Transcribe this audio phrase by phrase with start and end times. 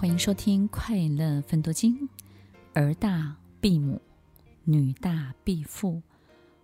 [0.00, 2.08] 欢迎收听《快乐分多金》，
[2.72, 4.00] 儿大必母，
[4.64, 6.00] 女大必父。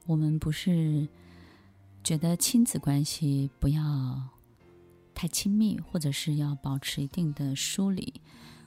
[0.07, 1.07] 我们不是
[2.03, 4.23] 觉得亲子关系不要
[5.15, 8.11] 太亲密，或者是要保持一定的疏离。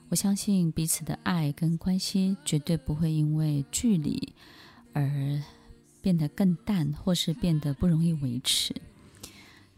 [0.08, 4.32] 我相信彼此的爱跟关系绝对不会因为距离
[4.92, 5.42] 而
[6.00, 8.72] 变得更淡，或是变得不容易维持。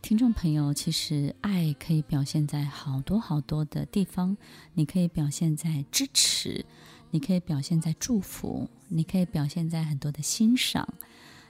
[0.02, 4.36] 听众朋友，其实爱可以表现在好多好多的地方。
[4.74, 6.66] 你可以表现在支持，
[7.12, 10.86] 你可以表现在祝福，你可以表现在很多的欣赏，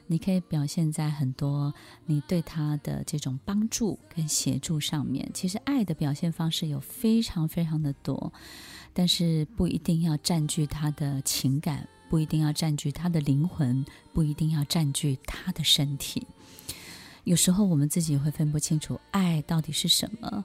[0.06, 1.72] 你可以表现在很多
[2.04, 5.28] 你对他的这种帮助跟协助上面。
[5.32, 8.30] 其实爱的表现方式有非常非常的多，
[8.92, 13.82] 但是不一定要占据他的情感，不一定要占据他的灵魂，
[14.12, 16.27] 不一定要占据他的身体。
[17.24, 20.44] 有时候我们自己会分不清楚爱到底是什么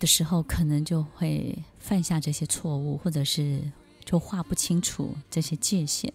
[0.00, 3.62] 的时候，可能就会犯下这些错误，或者是
[4.04, 6.12] 就划不清楚这些界限。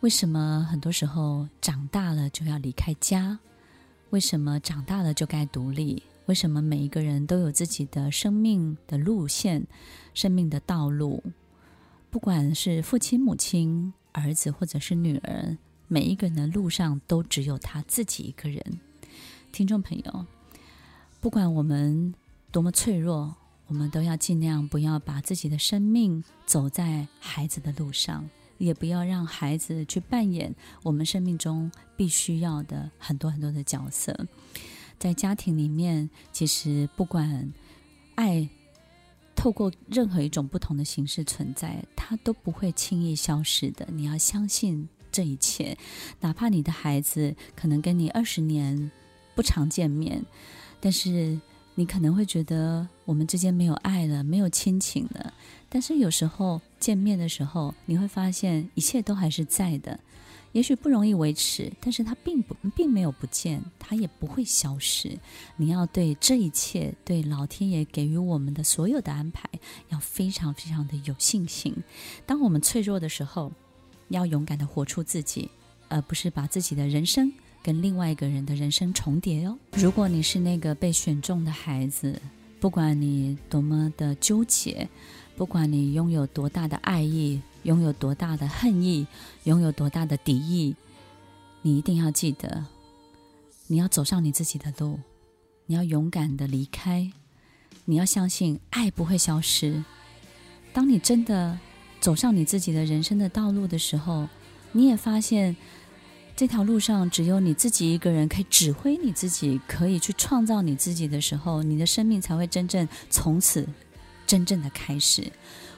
[0.00, 3.38] 为什么很多时候长大了就要离开家？
[4.10, 6.02] 为什么长大了就该独立？
[6.26, 9.66] 为什么每一个人都有自己的生命的路线、
[10.14, 11.22] 生命的道路？
[12.10, 15.56] 不管是父亲、母亲、儿子，或者是女儿。
[15.88, 18.80] 每一个人的路上都只有他自己一个人。
[19.52, 20.26] 听众朋友，
[21.20, 22.12] 不管我们
[22.50, 23.34] 多么脆弱，
[23.68, 28.28] 我们都要尽量不要把自己的生命走在孩子的路上，
[28.58, 34.26] 也不要让孩子去扮演我们生命中必须要的很多很多的角色。
[34.98, 37.52] 在家庭里面，其实不管
[38.16, 38.48] 爱
[39.34, 43.88] 透过任何一种不同的形式存在，它都不会轻易消失的。
[43.92, 44.88] 你要相信。
[45.16, 45.74] 这一切，
[46.20, 48.90] 哪怕你的孩子可能跟你二十年
[49.34, 50.22] 不常见面，
[50.78, 51.40] 但是
[51.74, 55.32] 你可能会觉得我们之间没有爱了，没有亲情了。
[55.70, 59.98] 但是有时候见面的时候，你会发现一切都还是在的。
[60.52, 65.18] 也许不容易维持，但是它并不并没有不见，它也不会消失。
[65.56, 69.48] 你要对这一切，对老天爷给予我们的所有的安排，
[69.88, 71.74] 要非常非常的有信心。
[72.26, 73.52] 当我们脆弱的时候，
[74.08, 75.50] 要勇敢地活出自己，
[75.88, 79.58] 而不是把自己的人生跟另外一个人的人生重叠哦。
[79.72, 82.20] 如果你是那个被选中的孩子，
[82.60, 84.88] 不管你多么的纠结，
[85.36, 89.06] 不管你拥有多大的爱意，拥有多大的恨意，
[89.44, 90.74] 拥有多大的敌意，
[91.62, 92.64] 你一定要记得，
[93.66, 95.00] 你要走上你自己的路，
[95.66, 97.10] 你要勇敢地离开，
[97.84, 99.84] 你要相信爱不会消失。
[100.72, 101.58] 当你真的
[102.06, 104.28] 走上你自己的人生的道路的时候，
[104.70, 105.56] 你也发现
[106.36, 113.66] 这条路上只有你自己一个人可以指挥你自己，可以去创造你自己的时候，你的生命才会真正从此
[114.24, 115.32] 真正的开始。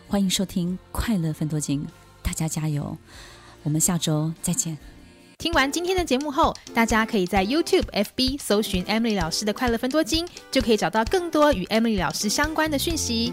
[0.06, 1.80] 欢迎收听《快乐分多金》，
[2.22, 2.94] 大家加油！
[3.62, 4.76] 我们下周再见。
[5.38, 13.32] 听完今天的节目后，大家可以在 YouTube、FB 搜寻 Emily 老师的《快乐分多金》，就可以找到更多与 Emily 老师相关的讯息。